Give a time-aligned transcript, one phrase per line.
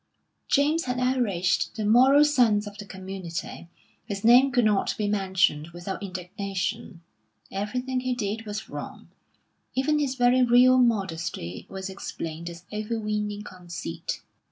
[0.47, 3.69] James had outraged the moral sense of the community;
[4.03, 7.03] his name could not be mentioned without indignation;
[7.51, 9.09] everything he did was wrong,
[9.75, 14.23] even his very real modesty was explained as overweening conceit.